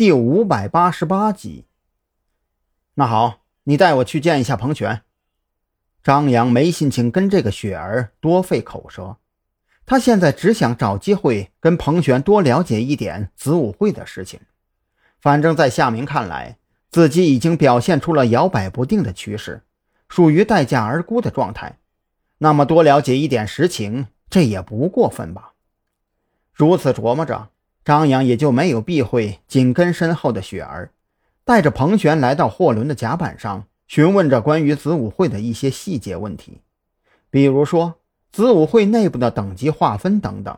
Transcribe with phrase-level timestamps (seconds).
[0.00, 1.66] 第五百八十八集。
[2.94, 5.02] 那好，你带我去见一下彭璇。
[6.02, 9.18] 张扬没心情跟这个雪儿多费口舌，
[9.84, 14.40] 他现在只想找机会跟彭璇多了解一点子午会的事情。
[15.20, 16.56] 反正，在夏明看来，
[16.88, 19.64] 自己已经表现出了摇摆不定的趋势，
[20.08, 21.78] 属于待价而沽的状态。
[22.38, 25.52] 那么多了解一点实情，这也不过分吧？
[26.54, 27.50] 如此琢磨着。
[27.84, 30.90] 张扬也就没有避讳紧跟身后的雪儿，
[31.44, 36.60] 带着彭璇来到货轮的甲板上，询问着关于子午会的一些细节问题，
[37.30, 37.96] 比如说
[38.30, 40.56] 子午会内部的等级划分等等。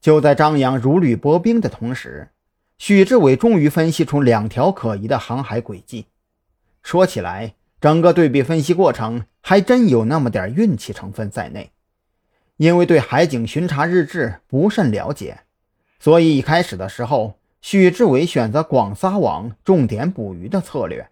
[0.00, 2.30] 就在张扬如履薄冰的同时，
[2.78, 6.06] 许志伟终于分析出两条可疑的航海轨迹。
[6.82, 11.72] 说起来，整个对比分析过程还真有那么点运气成分在内，
[12.56, 15.40] 因为对海警巡查日志不甚了解。
[15.98, 21.08] 所以一开始的时候，许志伟选择广撒网、重点捕鱼的策略，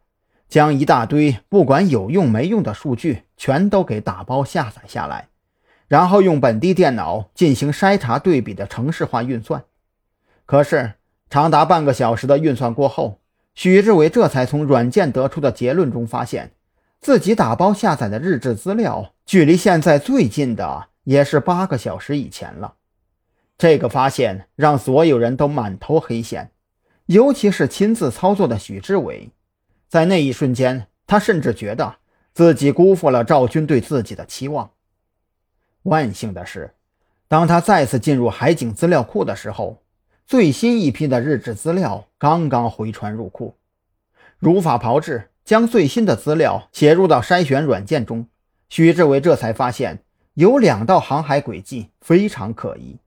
[0.48, 5.28] 将一大堆不管有用没用的数据全都给打包下载下来，
[5.88, 9.64] 然后用本地电脑进行筛查对比的城市化运算。
[10.46, 10.92] 可是
[11.28, 13.18] 长达半个小时的运算过后，
[13.54, 16.52] 许志伟这才从软件得出的结论中发现，
[17.00, 22.74] 自己打包下载的日志资料，距离现在最近的也是八个小时以前了。
[23.56, 26.50] 这个发现让所有人都满头黑线，
[27.06, 29.30] 尤其是亲自操作的许志伟。
[29.88, 31.96] 在那一瞬间，他甚至觉得
[32.32, 34.70] 自己辜负了赵军对自己的期望。
[35.84, 36.74] 万幸的是，
[37.28, 39.82] 当他再次进入海警资料库的时候，
[40.26, 43.56] 最新一批的日志资料刚刚回传入库。
[44.38, 48.26] 如法炮制，将最新的资料写入到筛选软件中，
[48.68, 50.02] 许志伟这才发现
[50.34, 52.98] 有两道航海轨迹非常可疑。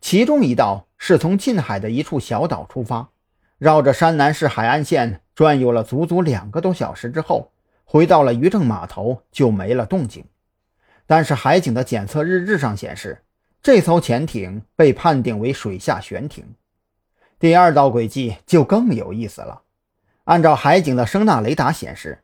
[0.00, 3.10] 其中一道是从近海的一处小岛出发，
[3.58, 7.52] 绕着山南市海岸线转悠了足足两个多小时之后，
[7.84, 10.24] 回到了渔政码头就没了动静。
[11.06, 13.22] 但是海警的检测日志上显示，
[13.62, 16.54] 这艘潜艇被判定为水下悬停。
[17.38, 19.62] 第二道轨迹就更有意思了，
[20.24, 22.22] 按照海警的声纳雷达显示，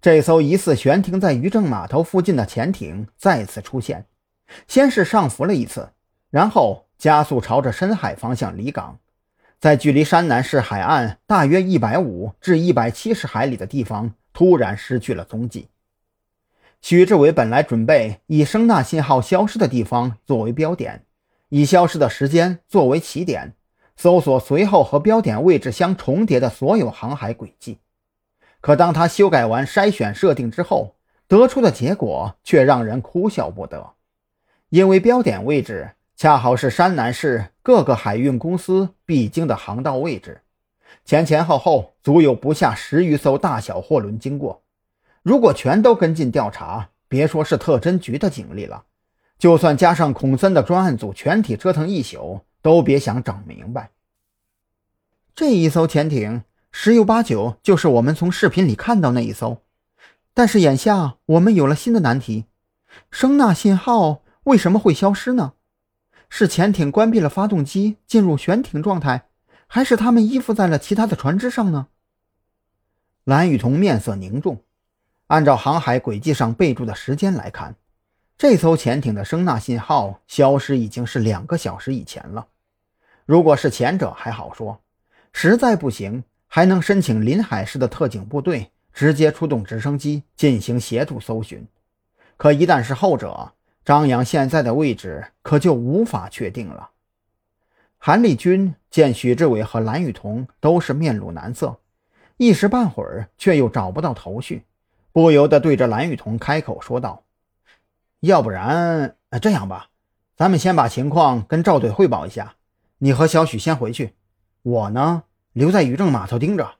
[0.00, 4.06] 这艘疑似悬停在渔政码头附近的潜艇再次出现，
[4.66, 5.90] 先是上浮了一次，
[6.30, 6.87] 然后。
[6.98, 8.98] 加速朝着深海方向离港，
[9.60, 15.68] 在距离山南市海岸大约一百五至一百七十海里的地方，突然失去了踪迹。
[16.80, 21.04] 许志伟本来准备以声纳信号消失的地方作为标点，
[21.50, 23.54] 以消失的时间作为起点，
[23.96, 27.78] 搜索随后和标点位置相重叠的所有航海轨迹。
[28.60, 30.96] 可当他修改完筛选设定之后，
[31.28, 33.92] 得出的结果却让人哭笑不得，
[34.70, 35.92] 因为标点位置。
[36.18, 40.40] 恰好是山南市各个海运公司必经的航道位置，
[41.04, 44.64] 前前后后足有不下十余艘大小货轮经过。
[45.22, 48.82] 如果全都跟进调查，别说是特侦局的警力了，
[49.38, 53.90] 就算加上孔森的专案组全体折腾一宿，都别想整明白。
[55.36, 56.42] 这一艘潜艇
[56.72, 59.58] 十有八九就是我们从视频里看到那一艘，
[60.34, 62.46] 但是眼下我们有了新的难题：
[63.08, 65.52] 声呐信号为什么会消失呢？
[66.28, 69.28] 是潜艇关闭了发动机，进入悬停状态，
[69.66, 71.88] 还是他们依附在了其他的船只上呢？
[73.24, 74.62] 蓝雨桐面色凝重。
[75.26, 77.76] 按照航海轨迹上备注的时间来看，
[78.38, 82.46] 这艘潜艇的声纳信号消失已经是两个小时以前了。
[83.26, 84.80] 如果是前者还好说，
[85.32, 91.66] 实在不行还能申请临海市的特警部队直接出动直升机进行协助搜寻。
[92.38, 93.52] 可一旦是后者，
[93.88, 96.90] 张扬现在的位置可就无法确定了。
[97.96, 101.80] 韩立军见许志伟和蓝雨桐都是面露难色，
[102.36, 104.66] 一时半会儿却又找不到头绪，
[105.10, 107.24] 不由得对着蓝雨桐开口说道
[108.20, 109.88] ：“要不然这样吧，
[110.36, 112.56] 咱们先把情况跟赵队汇报一下，
[112.98, 114.12] 你和小许先回去，
[114.60, 115.22] 我呢
[115.54, 116.74] 留在渔政码头盯着，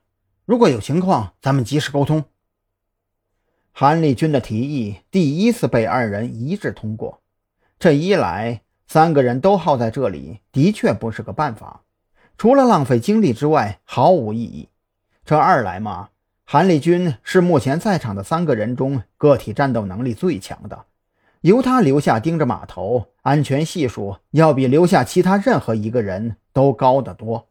[0.45, 2.25] 如果有情况，咱们及时沟通。”
[3.71, 7.21] 韩立军的提议第一次被二人一致通过，
[7.77, 11.83] 这一来，三个人都耗在这里的确不是个办法，
[12.37, 14.69] 除了浪费精力之外毫无意义。
[15.25, 16.09] 这二来嘛，
[16.43, 20.85] 韩立军是目前在场的三个人中个体战斗能力最强的，
[21.41, 27.48] 由他留下盯着码头，安全系数要比留下其他任何一个人都高得多。